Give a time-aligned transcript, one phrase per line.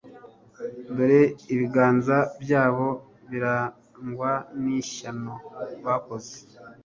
[0.95, 1.21] dore
[1.53, 2.87] ibiganza byabo
[3.29, 4.31] birarangwa
[4.61, 5.33] n'ishyano
[5.85, 6.35] bakoze